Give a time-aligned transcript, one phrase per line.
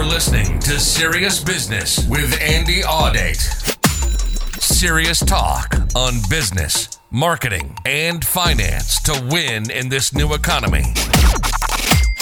[0.00, 3.36] You're listening to Serious Business with Andy Audate.
[4.58, 10.84] Serious talk on business, marketing, and finance to win in this new economy.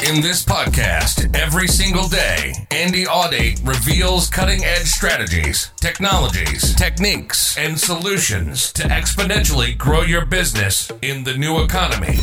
[0.08, 7.78] In this podcast, every single day, Andy Audate reveals cutting edge strategies, technologies, techniques, and
[7.78, 12.18] solutions to exponentially grow your business in the new economy.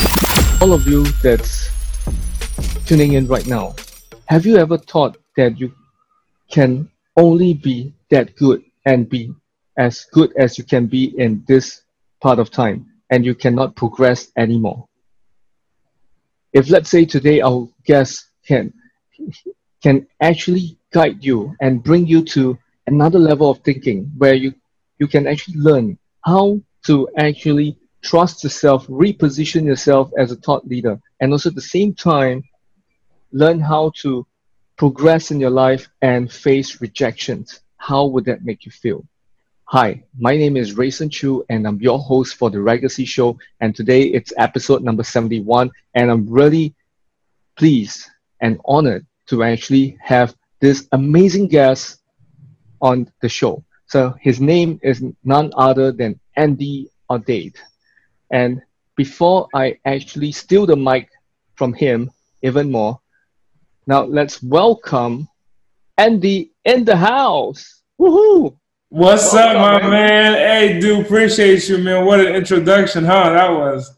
[0.59, 1.69] All of you that's
[2.85, 3.73] tuning in right now,
[4.25, 5.73] have you ever thought that you
[6.49, 9.33] can only be that good and be
[9.77, 11.81] as good as you can be in this
[12.21, 14.87] part of time and you cannot progress anymore?
[16.55, 18.73] if let's say today our guest can
[19.83, 22.57] can actually guide you and bring you to
[22.87, 24.53] another level of thinking where you
[24.99, 30.97] you can actually learn how to actually trust yourself reposition yourself as a thought leader
[31.19, 32.41] and also at the same time
[33.33, 34.25] learn how to
[34.77, 39.05] progress in your life and face rejections how would that make you feel
[39.69, 43.39] Hi, my name is Rayson Chu, and I'm your host for the Legacy Show.
[43.61, 45.71] And today it's episode number 71.
[45.95, 46.75] And I'm really
[47.57, 48.05] pleased
[48.41, 51.99] and honored to actually have this amazing guest
[52.79, 53.63] on the show.
[53.87, 57.57] So his name is none other than Andy Audate.
[58.29, 58.61] And
[58.95, 61.09] before I actually steal the mic
[61.55, 62.11] from him
[62.43, 62.99] even more,
[63.87, 65.27] now let's welcome
[65.97, 67.81] Andy in the house.
[67.99, 68.57] Woohoo!
[68.89, 69.89] What's up, my man?
[69.89, 70.33] man?
[70.33, 72.05] Hey, dude, appreciate you, man.
[72.05, 73.29] What an introduction, huh?
[73.29, 73.95] That was.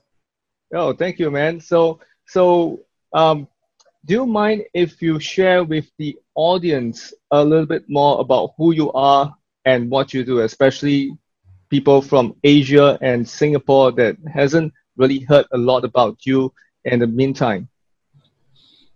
[0.74, 1.60] Oh, thank you, man.
[1.62, 2.82] So, so,
[3.14, 3.48] um,
[4.06, 8.74] do you mind if you share with the audience a little bit more about who
[8.74, 9.34] you are
[9.66, 11.18] and what you do, especially
[11.70, 17.08] people from Asia and Singapore that hasn't really heard a lot about you in the
[17.08, 17.70] meantime?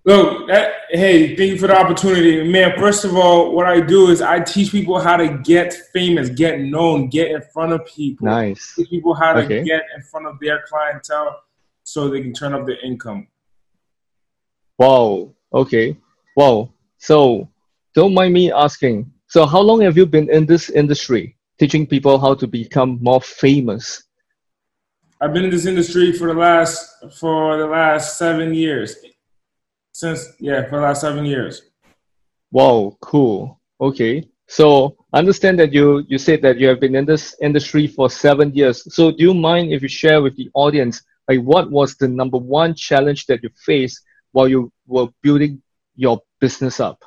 [0.04, 2.44] Look, that, hey, thank you for the opportunity.
[2.44, 6.30] Man, first of all, what I do is I teach people how to get famous,
[6.30, 8.26] get known, get in front of people.
[8.26, 8.74] Nice.
[8.76, 9.64] Teach people how to okay.
[9.64, 11.44] get in front of their clientele
[11.84, 13.28] so they can turn up their income.
[14.80, 15.36] Wow.
[15.54, 15.96] Okay.
[16.36, 16.72] Wow.
[16.98, 17.48] So,
[17.94, 19.12] don't mind me asking.
[19.28, 23.22] So, how long have you been in this industry, teaching people how to become more
[23.22, 24.04] famous?
[25.22, 28.96] I've been in this industry for the last for the last seven years
[29.92, 31.64] since yeah for the last seven years.
[32.52, 33.60] Wow, cool.
[33.80, 38.10] Okay, so understand that you you said that you have been in this industry for
[38.10, 38.94] seven years.
[38.94, 42.38] So do you mind if you share with the audience like what was the number
[42.38, 44.02] one challenge that you faced
[44.32, 45.62] while you were building
[45.96, 47.04] your business up?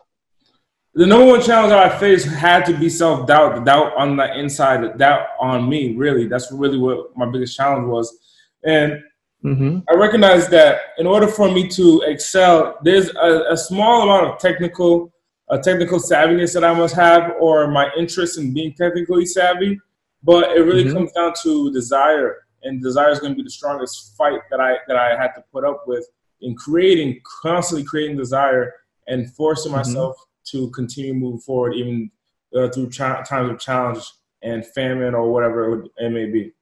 [0.94, 4.16] The number one challenge that I faced had to be self doubt, the doubt on
[4.16, 5.96] the inside, the doubt on me.
[5.96, 8.16] Really, that's really what my biggest challenge was.
[8.64, 9.02] And
[9.44, 9.80] Mm-hmm.
[9.90, 14.38] I recognize that in order for me to excel, there's a, a small amount of
[14.38, 15.12] technical,
[15.50, 19.78] a technical savviness that I must have, or my interest in being technically savvy.
[20.22, 20.94] But it really mm-hmm.
[20.94, 24.76] comes down to desire, and desire is going to be the strongest fight that I
[24.88, 26.08] that I had to put up with
[26.40, 28.72] in creating, constantly creating desire
[29.06, 29.78] and forcing mm-hmm.
[29.78, 30.16] myself
[30.52, 32.10] to continue moving forward, even
[32.56, 34.04] uh, through ch- times of challenge
[34.42, 36.52] and famine or whatever it may be.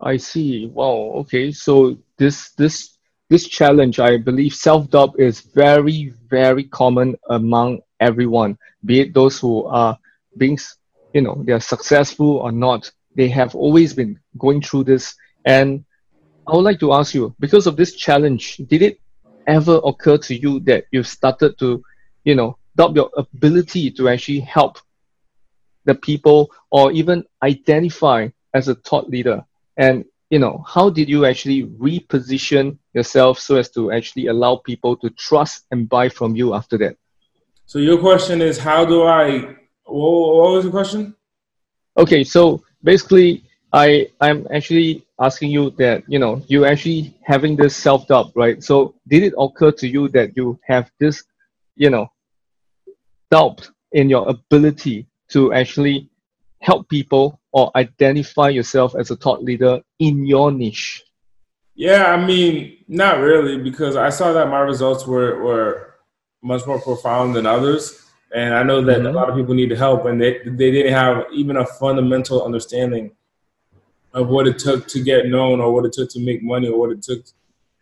[0.00, 0.66] I see.
[0.66, 1.12] Wow.
[1.20, 1.52] Okay.
[1.52, 2.96] So this this
[3.28, 8.58] this challenge, I believe, self doubt is very very common among everyone.
[8.84, 9.98] Be it those who are
[10.36, 10.58] being,
[11.12, 12.90] you know, they are successful or not.
[13.14, 15.14] They have always been going through this.
[15.44, 15.84] And
[16.46, 19.00] I would like to ask you, because of this challenge, did it
[19.46, 21.82] ever occur to you that you started to,
[22.24, 24.78] you know, doubt your ability to actually help
[25.84, 29.44] the people or even identify as a thought leader?
[29.80, 34.94] And you know, how did you actually reposition yourself so as to actually allow people
[34.98, 36.96] to trust and buy from you after that?
[37.66, 39.56] So your question is, how do I?
[39.86, 41.16] What was the question?
[41.96, 43.42] Okay, so basically,
[43.72, 48.62] I I'm actually asking you that you know you actually having this self doubt, right?
[48.62, 51.24] So did it occur to you that you have this,
[51.74, 52.12] you know,
[53.30, 56.09] doubt in your ability to actually
[56.60, 61.02] help people or identify yourself as a thought leader in your niche?
[61.74, 65.94] Yeah, I mean, not really, because I saw that my results were, were
[66.42, 68.06] much more profound than others.
[68.34, 69.06] And I know that mm-hmm.
[69.06, 73.12] a lot of people need help, and they, they didn't have even a fundamental understanding
[74.12, 76.78] of what it took to get known, or what it took to make money, or
[76.78, 77.24] what it took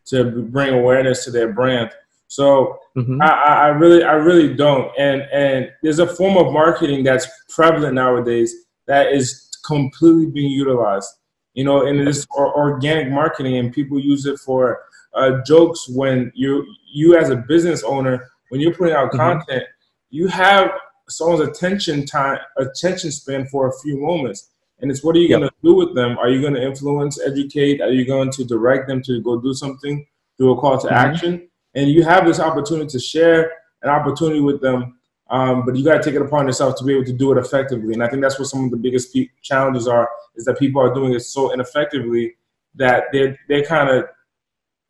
[0.06, 1.90] to bring awareness to their brand.
[2.28, 3.20] So mm-hmm.
[3.20, 4.92] I, I really, I really don't.
[4.98, 8.54] And and there's a form of marketing that's prevalent nowadays
[8.88, 11.08] that is completely being utilized.
[11.54, 14.80] You know, and it's organic marketing, and people use it for
[15.14, 15.88] uh, jokes.
[15.88, 19.18] When you you as a business owner, when you're putting out mm-hmm.
[19.18, 19.64] content,
[20.10, 20.70] you have
[21.08, 24.50] someone's attention time, attention span for a few moments.
[24.80, 25.40] And it's what are you yep.
[25.40, 26.18] going to do with them?
[26.18, 27.80] Are you going to influence, educate?
[27.80, 30.06] Are you going to direct them to go do something,
[30.38, 30.94] do a call to mm-hmm.
[30.94, 31.48] action?
[31.74, 33.52] And you have this opportunity to share
[33.82, 34.97] an opportunity with them,
[35.30, 37.38] um, but you got to take it upon yourself to be able to do it
[37.38, 37.92] effectively.
[37.92, 40.80] And I think that's what some of the biggest pe- challenges are: is that people
[40.80, 42.36] are doing it so ineffectively
[42.74, 44.04] that they they kind of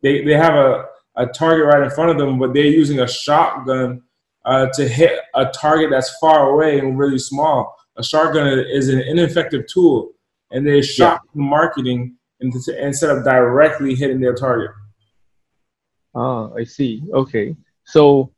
[0.03, 0.85] they they have a
[1.17, 4.03] a target right in front of them, but they're using a shotgun
[4.45, 7.77] uh, to hit a target that's far away and really small.
[7.97, 10.13] A shotgun is an ineffective tool,
[10.53, 11.43] and they shot yeah.
[11.43, 14.71] marketing instead of directly hitting their target.
[16.15, 17.03] Ah, I see.
[17.13, 18.33] Okay, so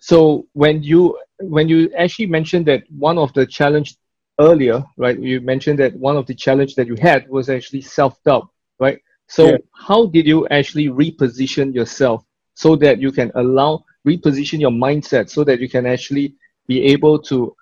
[0.00, 3.96] so when you when you actually mentioned that one of the challenge
[4.40, 5.18] earlier, right?
[5.18, 8.48] You mentioned that one of the challenge that you had was actually self doubt,
[8.78, 8.98] right?
[9.28, 9.56] So yeah.
[9.72, 12.24] how did you actually reposition yourself
[12.54, 16.34] so that you can allow reposition your mindset so that you can actually
[16.66, 17.54] be able to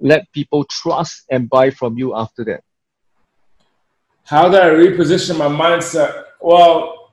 [0.00, 2.62] let people trust and buy from you after that?
[4.24, 6.24] How did I reposition my mindset?
[6.40, 7.03] Well,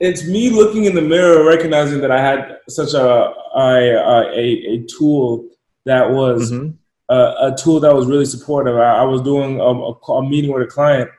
[0.00, 3.94] it's me looking in the mirror, recognizing that I had such a a,
[4.34, 5.48] a, a tool
[5.84, 6.70] that was mm-hmm.
[7.08, 8.76] a, a, tool that was really supportive.
[8.76, 11.10] I, I was doing a, a, meeting with a client,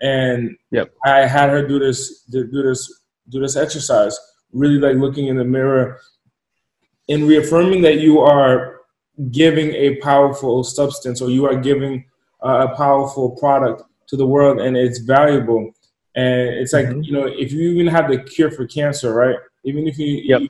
[0.00, 0.92] and yep.
[1.04, 4.18] I had her do this do this do this exercise.
[4.52, 5.98] Really like looking in the mirror
[7.08, 8.80] and reaffirming that you are
[9.30, 12.04] giving a powerful substance or you are giving
[12.40, 15.72] a powerful product to the world and it's valuable.
[16.14, 17.02] And it's like mm-hmm.
[17.02, 19.36] you know if you even have the cure for cancer, right?
[19.64, 20.42] Even if you, yep.
[20.42, 20.48] you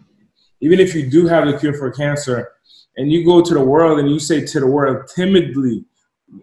[0.60, 2.52] even if you do have the cure for cancer
[2.96, 5.84] and you go to the world and you say to the world timidly,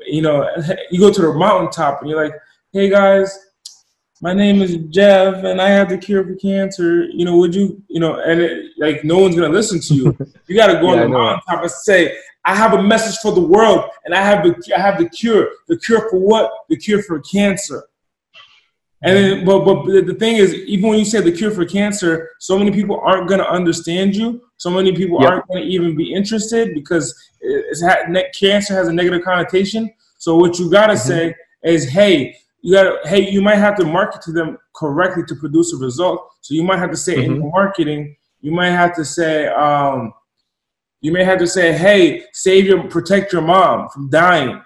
[0.05, 0.49] you know,
[0.91, 2.33] you go to the mountaintop and you're like,
[2.71, 3.37] hey guys,
[4.21, 7.05] my name is Jeff and I have the cure for cancer.
[7.05, 10.17] You know, would you, you know, and it, like no one's gonna listen to you.
[10.47, 13.31] You got to go yeah, on the mountaintop and say, I have a message for
[13.31, 15.51] the world, and I have the, I have the cure.
[15.67, 16.51] The cure for what?
[16.69, 17.83] The cure for cancer.
[19.01, 22.31] And then, but but the thing is, even when you say the cure for cancer,
[22.39, 24.41] so many people aren't gonna understand you.
[24.57, 25.31] So many people yep.
[25.31, 29.93] aren't gonna even be interested because it's ha- cancer has a negative connotation.
[30.17, 31.07] So what you gotta mm-hmm.
[31.07, 35.23] say is, hey, you got to hey you might have to market to them correctly
[35.27, 37.35] to produce a result so you might have to say mm-hmm.
[37.35, 40.13] in marketing you might have to say um,
[41.01, 44.61] you may have to say hey save your protect your mom from dying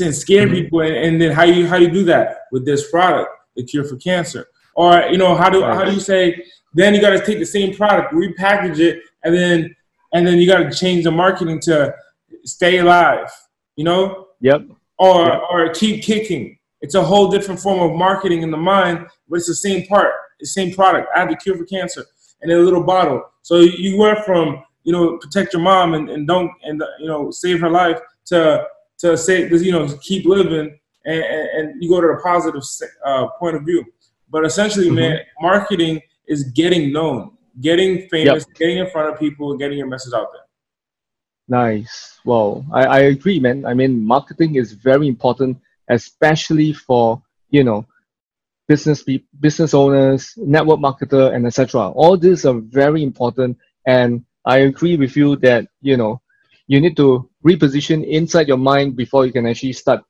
[0.00, 0.54] and scare mm-hmm.
[0.54, 3.84] people and, and, then how you how you do that with this product the cure
[3.84, 6.44] for cancer or you know how do how do you say
[6.74, 9.74] then you got to take the same product repackage it and then
[10.12, 11.94] and then you got to change the marketing to
[12.44, 13.28] stay alive
[13.76, 14.62] you know yep
[14.98, 15.42] or yep.
[15.50, 19.48] or keep kicking it's a whole different form of marketing in the mind, but it's
[19.48, 21.08] the same part, the same product.
[21.14, 22.04] I have the cure for cancer
[22.42, 23.24] in a little bottle.
[23.42, 27.30] So you went from you know protect your mom and, and don't and you know
[27.30, 28.66] save her life to
[28.98, 32.62] to say because you know keep living and, and you go to the positive
[33.04, 33.84] uh, point of view.
[34.30, 34.96] But essentially, mm-hmm.
[34.96, 38.56] man, marketing is getting known, getting famous, yep.
[38.56, 40.42] getting in front of people, getting your message out there.
[41.48, 42.18] Nice.
[42.24, 43.64] Well, I, I agree, man.
[43.64, 45.58] I mean, marketing is very important
[45.88, 47.86] especially for you know
[48.68, 49.04] business
[49.40, 51.90] business owners, network marketer, and etc.
[51.90, 56.20] All these are very important, and I agree with you that you know
[56.66, 60.02] you need to reposition inside your mind before you can actually start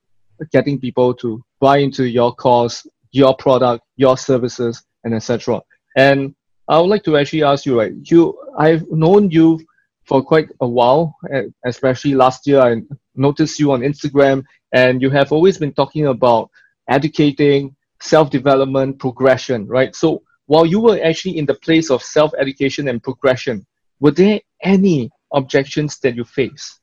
[0.53, 5.61] getting people to buy into your cause, your product, your services, and etc.
[5.97, 6.35] And
[6.69, 7.93] I would like to actually ask you, right?
[8.03, 9.61] You, I've known you
[10.05, 11.17] for quite a while,
[11.65, 12.61] especially last year.
[12.61, 12.83] I
[13.15, 16.51] noticed you on Instagram and you have always been talking about
[16.89, 19.95] educating, self development, progression, right?
[19.95, 23.67] So while you were actually in the place of self education and progression,
[24.01, 26.81] were there any objections that you faced?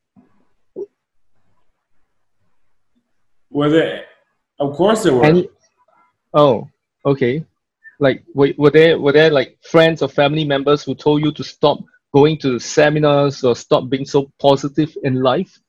[3.54, 4.06] Were there?
[4.60, 5.26] Of course there were.
[5.26, 5.50] Any,
[6.34, 6.68] oh,
[7.06, 7.46] okay.
[8.00, 11.44] Like were, were there were there like friends or family members who told you to
[11.44, 11.80] stop
[12.14, 15.60] going to seminars or stop being so positive in life?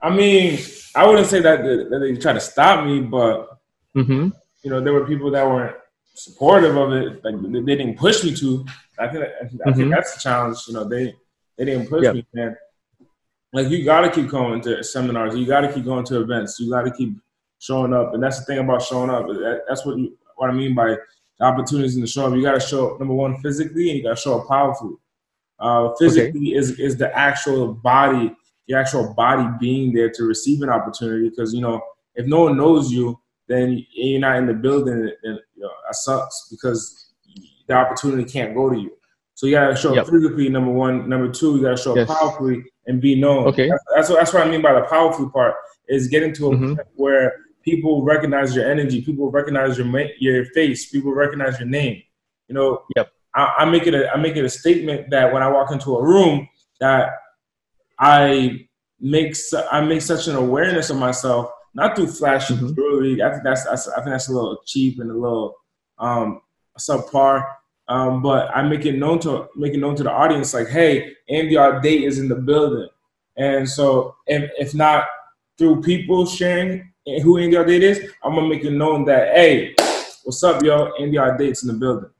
[0.00, 0.58] I mean,
[0.94, 3.48] I wouldn't say that, that they tried to stop me, but
[3.96, 4.28] mm-hmm.
[4.62, 5.76] you know, there were people that weren't
[6.14, 7.24] supportive of it.
[7.24, 8.66] Like they didn't push me to.
[8.98, 9.72] I think I mm-hmm.
[9.72, 10.58] think that's the challenge.
[10.68, 11.14] You know, they
[11.56, 12.14] they didn't push yep.
[12.14, 12.56] me, man.
[13.52, 15.36] Like you got to keep going to seminars.
[15.36, 16.58] You got to keep going to events.
[16.58, 17.16] You got to keep
[17.58, 19.26] showing up, and that's the thing about showing up.
[19.68, 20.96] That's what you, what I mean by
[21.38, 22.34] the opportunities in the show up.
[22.34, 24.96] You got to show up number one physically, and you got to show up powerfully.
[25.58, 26.58] Uh, physically okay.
[26.58, 28.34] is is the actual body
[28.68, 31.28] the actual body being there to receive an opportunity.
[31.28, 31.80] Because you know,
[32.14, 33.18] if no one knows you,
[33.48, 37.12] then you're not in the building, and you know, that sucks because
[37.66, 38.92] the opportunity can't go to you.
[39.34, 40.06] So you gotta show up yep.
[40.06, 41.08] physically, number one.
[41.08, 42.08] Number two, you gotta show up yes.
[42.08, 43.46] powerfully and be known.
[43.48, 43.68] Okay.
[43.68, 45.54] That's, that's, what, that's what I mean by the powerful part
[45.88, 46.74] is getting to a mm-hmm.
[46.74, 49.86] point where people recognize your energy, people recognize your
[50.18, 52.02] your face, people recognize your name.
[52.48, 53.12] You know, yep.
[53.34, 55.96] I, I make it a I make it a statement that when I walk into
[55.96, 56.48] a room
[56.80, 57.10] that
[57.98, 58.66] I
[59.00, 59.36] make
[59.70, 62.74] I make such an awareness of myself, not through flashy mm-hmm.
[62.74, 63.22] jewelry.
[63.22, 65.54] I think that's, that's I think that's a little cheap and a little
[65.98, 66.40] um,
[66.78, 67.44] subpar.
[67.88, 71.14] Um, but I make it known to make it known to the audience, like, hey,
[71.28, 72.88] Andy Audate is in the building,
[73.36, 75.06] and so if, if not
[75.58, 79.74] through people sharing who Andy Audate is, I'm gonna make it known that, hey,
[80.24, 80.92] what's up, yo?
[81.00, 82.10] Andy Date's in the building.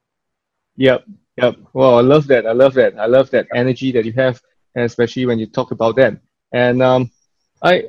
[0.76, 1.04] Yep,
[1.36, 1.56] yep.
[1.72, 2.46] Well, I love that.
[2.46, 2.98] I love that.
[2.98, 4.40] I love that energy that you have,
[4.74, 6.18] and especially when you talk about that.
[6.52, 7.10] And um,
[7.62, 7.84] I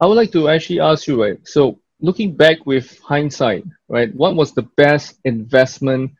[0.00, 1.38] I would like to actually ask you, right?
[1.44, 4.14] So looking back with hindsight, right?
[4.14, 6.12] What was the best investment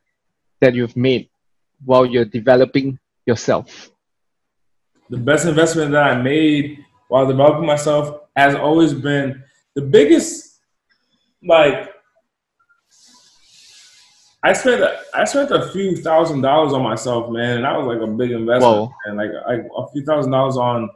[0.61, 1.29] that you've made
[1.85, 3.91] while you're developing yourself?
[5.11, 9.43] The best investment that I made while developing myself has always been
[9.75, 10.61] the biggest,
[11.43, 11.91] like,
[14.43, 18.01] I spent I spent a few thousand dollars on myself, man, and that was like
[18.01, 20.89] a big investment, and like, like a few thousand dollars on,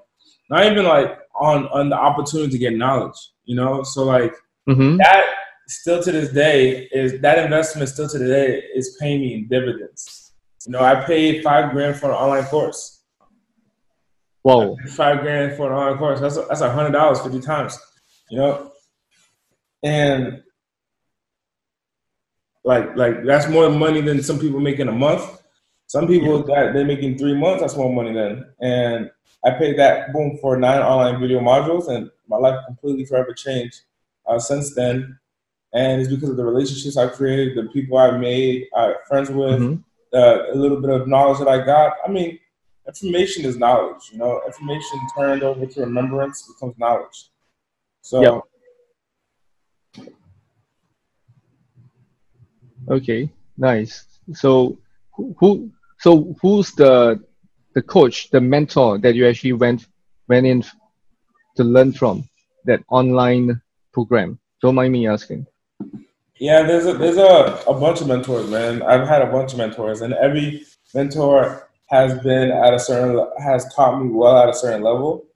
[0.51, 3.83] not even like on on the opportunity to get knowledge, you know.
[3.83, 4.33] So like
[4.69, 4.99] mm-hmm.
[4.99, 5.25] that
[5.71, 10.33] still to this day is that investment still to today is paying me in dividends.
[10.67, 13.05] You know, I paid five grand for an online course.
[14.43, 16.21] Whoa, five grand for an online course.
[16.21, 17.79] That's a, that's a hundred dollars fifty times.
[18.31, 18.73] You know,
[19.83, 20.43] and
[22.65, 25.41] like like that's more money than some people make in a month.
[25.87, 28.45] Some people that they're making three months, that's more money than.
[28.61, 29.11] And
[29.45, 33.83] I paid that boom for nine online video modules, and my life completely forever changed
[34.27, 35.19] uh, since then
[35.73, 39.61] and it's because of the relationships I've created, the people I've made, uh, friends with,
[39.61, 40.17] mm-hmm.
[40.17, 41.95] uh, a little bit of knowledge that I got.
[42.05, 42.39] I mean,
[42.87, 44.11] information is knowledge.
[44.13, 47.31] You know, information turned over to remembrance becomes knowledge.
[48.03, 48.21] So.
[48.23, 48.43] Yep.
[52.89, 54.05] Okay, nice.
[54.33, 54.79] So,
[55.13, 55.71] who?
[55.99, 57.23] So, who's the
[57.75, 59.87] the coach, the mentor that you actually went
[60.29, 60.65] went in
[61.57, 62.29] to learn from
[62.65, 63.61] that online
[63.93, 64.41] program?
[64.63, 65.47] Don't mind me asking.
[66.41, 68.83] Yeah, there's a there's a, a bunch of mentors, man.
[68.83, 73.73] I've had a bunch of mentors, and every mentor has been at a certain has
[73.75, 75.27] taught me well at a certain level,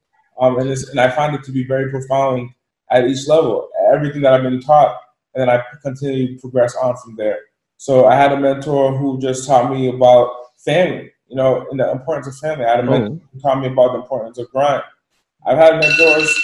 [0.40, 2.48] um, and and I find it to be very profound
[2.90, 3.68] at each level.
[3.92, 4.98] Everything that I've been taught,
[5.34, 7.38] and then I continue to progress on from there.
[7.76, 10.34] So I had a mentor who just taught me about
[10.64, 12.64] family, you know, and the importance of family.
[12.64, 13.20] I had a mentor mm.
[13.30, 14.82] who taught me about the importance of grind.
[15.46, 16.34] I've had mentors.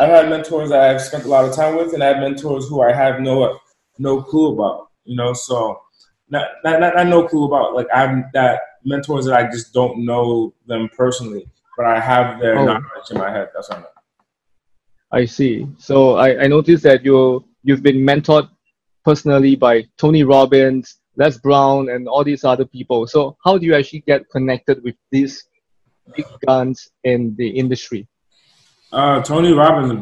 [0.00, 2.66] I've had mentors that I've spent a lot of time with, and I have mentors
[2.66, 3.58] who I have no
[4.02, 5.32] no clue about, you know.
[5.32, 5.80] So
[6.28, 10.04] not not, not, not no clue about like I'm that mentors that I just don't
[10.04, 12.64] know them personally, but I have their oh.
[12.64, 13.48] knowledge in my head.
[13.54, 13.78] That's what
[15.12, 15.18] I.
[15.20, 15.66] I see.
[15.78, 18.48] So I, I noticed that you you've been mentored
[19.04, 23.06] personally by Tony Robbins, Les Brown, and all these other people.
[23.06, 25.44] So how do you actually get connected with these
[26.16, 28.08] big guns in the industry?
[28.92, 29.92] Uh, Tony Robbins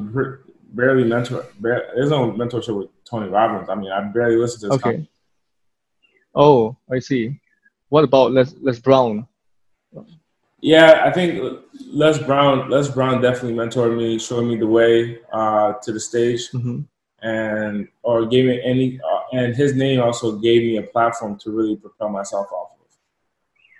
[0.74, 1.46] barely mentor.
[1.60, 3.68] there's no mentorship with Tony Robbins.
[3.68, 4.86] I mean, I barely listen to this.
[4.86, 5.08] Okay.
[6.34, 7.40] Oh, I see.
[7.88, 9.26] What about Les Les Brown?
[10.60, 15.74] Yeah, I think Les Brown Les Brown definitely mentored me, showed me the way uh,
[15.82, 16.80] to the stage, mm-hmm.
[17.22, 19.00] and or gave me any.
[19.00, 22.80] Uh, and his name also gave me a platform to really propel myself off of.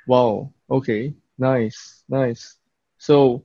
[0.06, 0.52] Wow.
[0.70, 1.14] Okay.
[1.38, 2.02] Nice.
[2.08, 2.56] Nice.
[2.98, 3.42] So,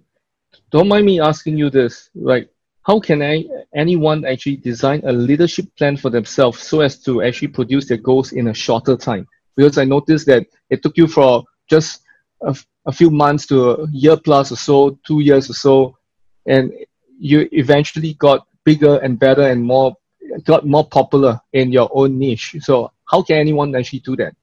[0.72, 2.10] don't mind me asking you this.
[2.16, 2.50] Like,
[2.86, 7.48] how can I, anyone actually design a leadership plan for themselves so as to actually
[7.48, 9.28] produce their goals in a shorter time?
[9.56, 12.04] Because I noticed that it took you for just
[12.42, 12.56] a,
[12.94, 15.98] few months to a year plus or so, two years or so,
[16.46, 16.72] and
[17.18, 19.96] you eventually got bigger and better and more
[20.44, 22.56] got more popular in your own niche.
[22.60, 24.36] So how can anyone actually do that?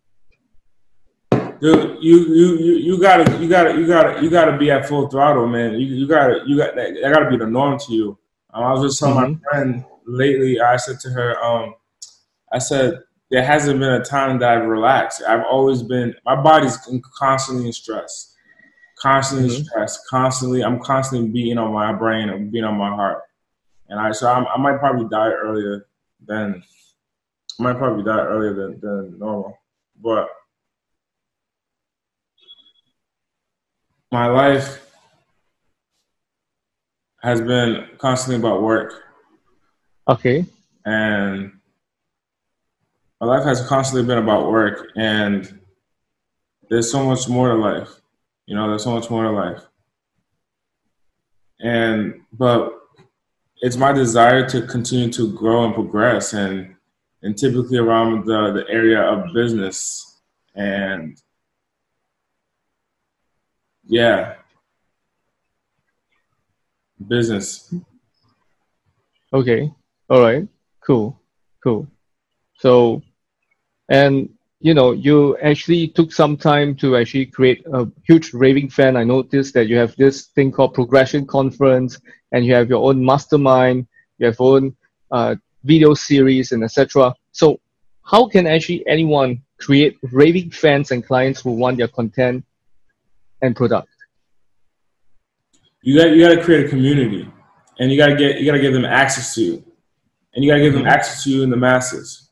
[1.60, 5.08] Dude, you you you you gotta you gotta you gotta you gotta be at full
[5.08, 5.74] throttle, man.
[5.74, 8.18] You you gotta you got that, that gotta be the norm to you.
[8.52, 9.32] Um, I was just telling mm-hmm.
[9.32, 10.60] my friend lately.
[10.60, 11.74] I said to her, um,
[12.52, 15.22] I said there hasn't been a time that I've relaxed.
[15.26, 16.14] I've always been.
[16.24, 16.76] My body's
[17.18, 18.34] constantly in stress,
[19.00, 19.60] constantly mm-hmm.
[19.60, 20.62] in stress, constantly.
[20.62, 23.22] I'm constantly beating on my brain and beating on my heart,
[23.88, 25.86] and I so I'm, i might probably die earlier
[26.26, 26.62] than
[27.58, 29.58] I might probably die earlier than, than normal,
[30.00, 30.28] but
[34.10, 34.91] my life
[37.22, 39.02] has been constantly about work.
[40.08, 40.44] Okay.
[40.84, 41.52] And
[43.20, 44.88] my life has constantly been about work.
[44.96, 45.60] And
[46.68, 47.88] there's so much more to life.
[48.46, 49.62] You know, there's so much more to life.
[51.60, 52.72] And but
[53.60, 56.74] it's my desire to continue to grow and progress and
[57.22, 60.20] and typically around the, the area of business
[60.56, 61.16] and
[63.84, 64.34] yeah
[67.08, 67.74] business.
[69.32, 69.70] Okay.
[70.08, 70.46] All right.
[70.80, 71.18] Cool.
[71.62, 71.86] Cool.
[72.58, 73.02] So
[73.88, 74.28] and
[74.60, 78.96] you know you actually took some time to actually create a huge raving fan.
[78.96, 81.98] I noticed that you have this thing called progression conference
[82.32, 83.86] and you have your own mastermind
[84.18, 84.74] you have own
[85.10, 87.60] uh, video series and etc so
[88.04, 92.44] how can actually anyone create raving fans and clients who want their content
[93.42, 93.88] and product
[95.82, 97.30] you got you got to create a community
[97.78, 99.64] and you got to get you got to give them access to you
[100.34, 100.92] and you got to give them mm-hmm.
[100.92, 102.22] access to you in the masses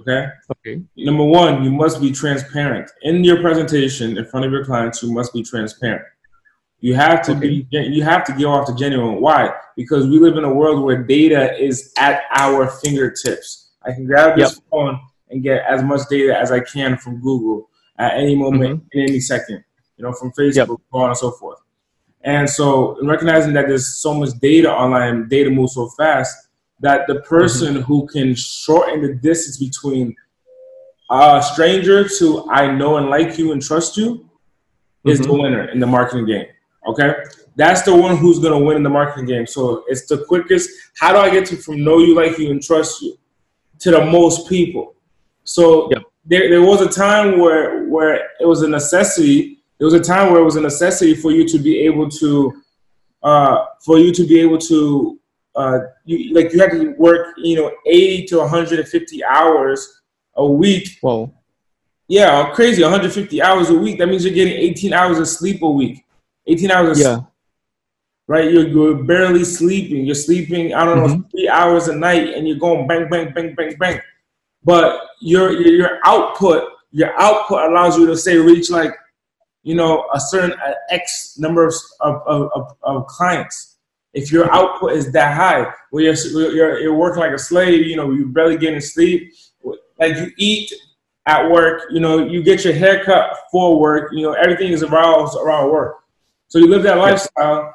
[0.00, 0.28] Okay.
[0.50, 0.82] Okay.
[0.96, 5.02] Number one, you must be transparent in your presentation in front of your clients.
[5.02, 6.02] You must be transparent.
[6.80, 7.64] You have to okay.
[7.64, 7.68] be.
[7.70, 9.20] You have to give off the genuine.
[9.20, 9.50] Why?
[9.76, 13.72] Because we live in a world where data is at our fingertips.
[13.82, 14.64] I can grab this yep.
[14.70, 15.00] phone
[15.30, 18.98] and get as much data as I can from Google at any moment, mm-hmm.
[18.98, 19.64] in any second.
[19.96, 20.68] You know, from Facebook, yep.
[20.68, 21.58] so on and so forth.
[22.26, 26.48] And so, recognizing that there's so much data online, data moves so fast
[26.80, 27.82] that the person mm-hmm.
[27.84, 30.14] who can shorten the distance between
[31.08, 35.08] a stranger to I know and like you and trust you mm-hmm.
[35.08, 35.40] is the mm-hmm.
[35.40, 36.46] winner in the marketing game.
[36.88, 37.14] Okay?
[37.54, 39.46] That's the one who's gonna win in the marketing game.
[39.46, 40.68] So it's the quickest.
[40.98, 43.16] How do I get to from know you, like you, and trust you
[43.78, 44.94] to the most people?
[45.44, 46.02] So yep.
[46.24, 49.62] there, there was a time where where it was a necessity.
[49.78, 52.62] There was a time where it was a necessity for you to be able to
[53.22, 55.18] uh, for you to be able to
[55.56, 60.00] uh, you like you had to work, you know, 80 to 150 hours
[60.36, 60.98] a week.
[61.00, 61.32] Whoa.
[62.08, 62.82] Yeah, crazy.
[62.82, 63.98] 150 hours a week.
[63.98, 66.04] That means you're getting 18 hours of sleep a week.
[66.46, 67.14] 18 hours of yeah.
[67.16, 67.26] sleep.
[68.28, 68.52] Right?
[68.52, 70.04] You're, you're barely sleeping.
[70.04, 71.20] You're sleeping, I don't mm-hmm.
[71.20, 74.00] know, three hours a night and you're going bang, bang, bang, bang, bang.
[74.62, 78.94] But your, your, your output, your output allows you to say reach like,
[79.66, 82.22] you know, a certain uh, X number of, of,
[82.54, 83.76] of, of clients
[84.14, 86.14] if your output is that high, where you're,
[86.54, 89.34] you're, you're working like a slave, you know, you're barely getting sleep,
[89.98, 90.72] like you eat
[91.26, 95.28] at work, you know, you get your haircut for work, you know, everything is around
[95.36, 95.96] around work.
[96.48, 97.74] So you live that lifestyle.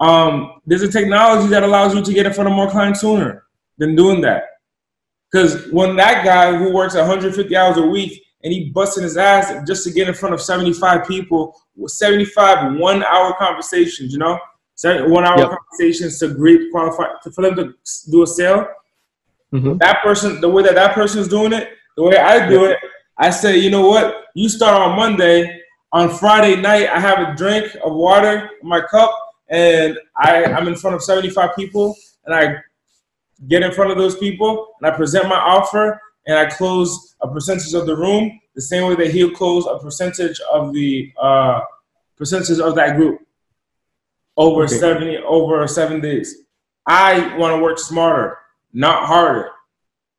[0.00, 3.44] Um, there's a technology that allows you to get in front of more clients sooner
[3.78, 4.42] than doing that.
[5.30, 9.52] Because when that guy who works 150 hours a week and he busting his ass
[9.66, 14.38] just to get in front of 75 people, 75 one hour conversations, you know,
[14.84, 15.50] one hour yep.
[15.50, 17.74] conversations to greet qualify to, for them to
[18.10, 18.68] do a sale.
[19.52, 19.78] Mm-hmm.
[19.78, 22.78] That person, the way that that person is doing it, the way I do it,
[23.16, 24.26] I say, you know what?
[24.34, 25.62] You start on Monday.
[25.90, 29.10] On Friday night, I have a drink of water in my cup,
[29.48, 31.96] and I, I'm in front of 75 people,
[32.26, 32.56] and I
[33.48, 35.98] get in front of those people, and I present my offer,
[36.28, 39.78] and I close a percentage of the room the same way that he'll close a
[39.78, 41.60] percentage of the uh,
[42.16, 43.20] percentage of that group
[44.36, 44.76] over okay.
[44.76, 46.42] 70 over seven days.
[46.86, 48.38] I want to work smarter,
[48.72, 49.50] not harder.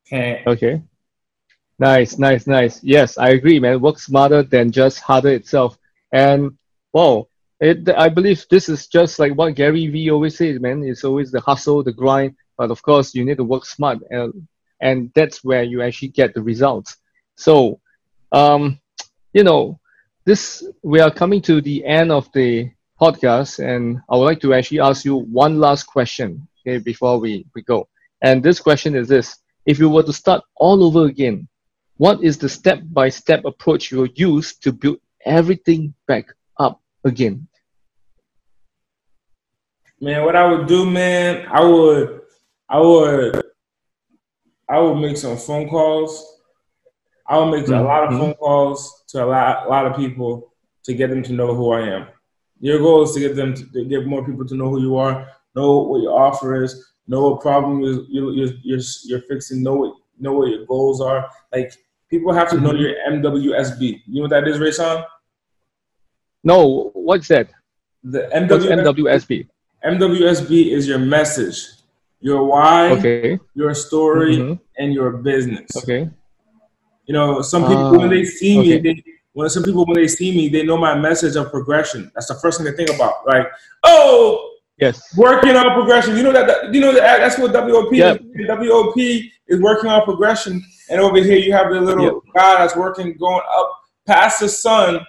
[0.06, 0.42] Okay.
[0.46, 0.82] Okay.
[1.78, 2.82] Nice, nice, nice.
[2.82, 3.80] Yes, I agree, man.
[3.80, 5.78] Work smarter than just harder itself.
[6.12, 6.58] And
[6.92, 7.28] wow,
[7.60, 10.82] it, I believe this is just like what Gary Vee always says, man.
[10.82, 12.34] It's always the hustle, the grind.
[12.58, 14.46] But of course, you need to work smart, and
[14.80, 16.96] and that's where you actually get the results.
[17.36, 17.80] So,
[18.32, 18.78] um,
[19.32, 19.78] you know,
[20.24, 24.54] this we are coming to the end of the podcast, and I would like to
[24.54, 27.88] actually ask you one last question okay, before we, we go.
[28.22, 31.48] And this question is this If you were to start all over again,
[31.96, 36.26] what is the step by step approach you will use to build everything back
[36.58, 37.46] up again?
[40.00, 42.22] Man, what I would do, man, I would,
[42.68, 43.42] I would,
[44.70, 46.38] I would make some phone calls.
[47.26, 47.74] I would make mm-hmm.
[47.74, 50.52] a lot of phone calls to a lot, a lot of people
[50.84, 52.06] to get them to know who I am.
[52.60, 54.96] Your goal is to get them to, to get more people to know who you
[54.96, 59.74] are, know what your offer is, know what problem you're, you're, you're, you're fixing, know
[59.74, 61.28] what know what your goals are.
[61.52, 61.72] Like
[62.08, 64.02] people have to know your MWSB.
[64.06, 65.02] You know what that is, Rayson?
[66.44, 67.50] No, what's that?
[68.04, 69.48] The MWSB.
[69.84, 71.66] MWSB is your message,
[72.20, 73.38] your why, okay.
[73.54, 74.54] your story, mm-hmm.
[74.78, 75.70] and your business.
[75.76, 76.08] Okay.
[77.06, 78.80] You know, some people uh, when they see okay.
[78.80, 82.10] me, they when some people when they see me, they know my message of progression.
[82.14, 83.26] That's the first thing they think about.
[83.26, 83.46] Like,
[83.84, 86.16] oh, yes, working on progression.
[86.16, 88.20] You know that, that you know that that's what WOP yep.
[88.34, 88.48] is.
[88.48, 92.34] WOP is working on progression, and over here you have the little yep.
[92.34, 93.72] guy that's working going up
[94.06, 95.00] past the sun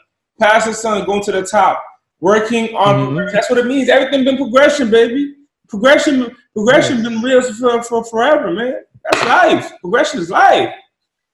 [0.42, 1.84] past the sun, going to the top,
[2.20, 3.34] working on mm-hmm.
[3.34, 3.88] That's what it means.
[3.88, 5.36] Everything been progression, baby.
[5.70, 8.76] Progression, progression been real for, for forever, man.
[9.04, 9.72] That's life.
[9.82, 10.74] Progression is life.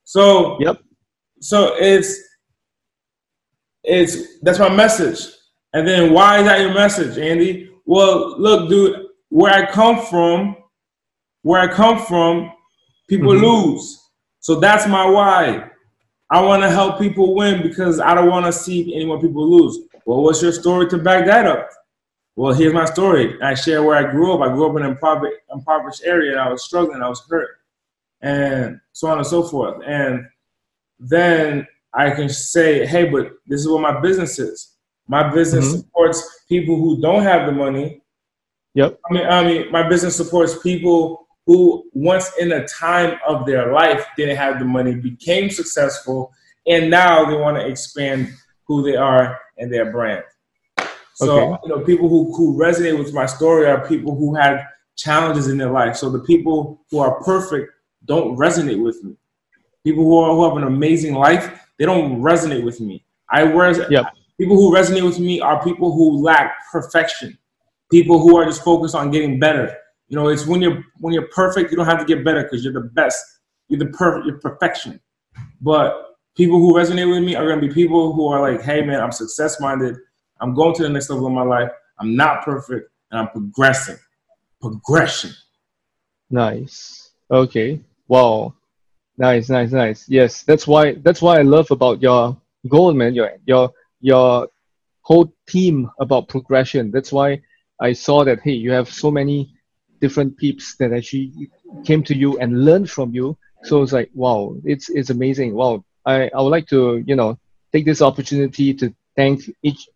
[0.04, 0.82] So yep.
[1.40, 2.20] So it's
[3.84, 5.34] it's that's my message.
[5.74, 7.72] And then why is that your message, Andy?
[7.86, 10.56] Well, look, dude, where I come from,
[11.42, 12.52] where I come from,
[13.08, 13.46] people mm-hmm.
[13.46, 14.02] lose.
[14.40, 15.70] So that's my why.
[16.30, 19.50] I want to help people win because I don't want to see any more people
[19.50, 19.80] lose.
[20.06, 21.70] Well, what's your story to back that up?
[22.38, 23.42] Well, here's my story.
[23.42, 24.42] I share where I grew up.
[24.42, 27.02] I grew up in an impoverished, impoverished area and I was struggling.
[27.02, 27.50] I was hurt
[28.22, 29.82] and so on and so forth.
[29.84, 30.24] And
[31.00, 34.76] then I can say, hey, but this is what my business is.
[35.08, 35.78] My business mm-hmm.
[35.78, 38.04] supports people who don't have the money.
[38.76, 39.00] Yep.
[39.10, 43.74] I mean, I mean, my business supports people who once in a time of their
[43.74, 46.32] life didn't have the money, became successful,
[46.68, 48.32] and now they want to expand
[48.68, 50.24] who they are and their brand.
[51.18, 51.62] So, okay.
[51.64, 54.64] you know, people who, who resonate with my story are people who had
[54.98, 55.96] challenges in their life.
[55.96, 57.72] So the people who are perfect
[58.06, 59.16] don't resonate with me.
[59.84, 63.04] People who, are, who have an amazing life, they don't resonate with me.
[63.32, 64.14] I res- yep.
[64.40, 67.36] people who resonate with me are people who lack perfection.
[67.90, 69.76] People who are just focused on getting better.
[70.10, 72.64] You know, it's when you're when you're perfect, you don't have to get better because
[72.64, 73.24] you're the best.
[73.70, 74.28] You're the perfect.
[74.28, 75.00] You're perfection.
[75.62, 78.84] But people who resonate with me are going to be people who are like, "Hey,
[78.84, 79.98] man, I'm success minded.
[80.42, 81.72] I'm going to the next level of my life.
[82.00, 83.98] I'm not perfect, and I'm progressing.
[84.62, 85.32] Progression."
[86.30, 87.12] Nice.
[87.30, 87.80] Okay.
[88.08, 88.54] Wow.
[89.18, 90.08] Nice, nice, nice.
[90.08, 93.16] Yes, that's why that's why I love about your goal, man.
[93.16, 94.48] Your your your
[95.02, 96.92] whole team about progression.
[96.92, 97.42] That's why
[97.80, 99.54] I saw that hey, you have so many
[100.00, 101.50] different peeps that actually
[101.84, 103.38] came to you and learned from you.
[103.64, 105.54] So it's like wow, it's it's amazing.
[105.56, 105.84] Wow.
[106.06, 107.38] I, I would like to, you know,
[107.74, 109.90] take this opportunity to thank each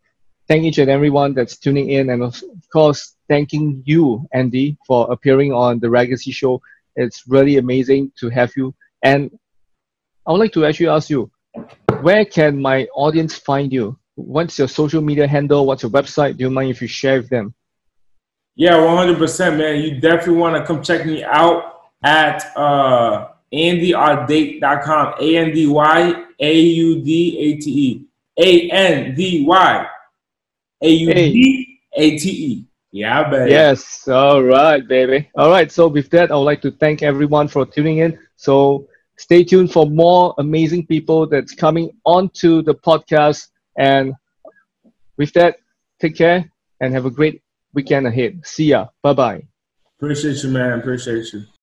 [0.52, 5.54] thank each and everyone that's tuning in and of course thanking you, Andy, for appearing
[5.54, 6.62] on the Legacy Show.
[6.98, 9.32] It's really amazing to have you and
[10.28, 11.32] I would like to actually ask you,
[12.02, 13.98] where can my audience find you?
[14.16, 15.66] What's your social media handle?
[15.66, 16.36] What's your website?
[16.36, 17.54] Do you mind if you share with them?
[18.56, 19.82] Yeah, 100%, man.
[19.82, 23.30] You definitely want to come check me out at uh.
[23.54, 23.94] A N D
[25.68, 28.06] Y A U D A T E.
[28.38, 29.88] A N D Y
[30.82, 32.66] A U D A T E.
[32.92, 33.52] Yeah, baby.
[33.52, 34.08] Yes.
[34.08, 35.30] All right, baby.
[35.36, 35.72] All right.
[35.72, 38.20] So with that, I would like to thank everyone for tuning in.
[38.36, 43.48] So stay tuned for more amazing people that's coming onto the podcast.
[43.78, 44.14] And
[45.18, 45.58] with that,
[46.02, 47.42] take care and have a great
[47.74, 48.46] weekend ahead.
[48.46, 48.88] See ya.
[49.02, 49.48] Bye bye.
[49.98, 50.80] Appreciate you, man.
[50.80, 51.46] Appreciate you.